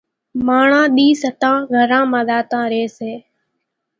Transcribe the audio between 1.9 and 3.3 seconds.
مان زاتان ريتان۔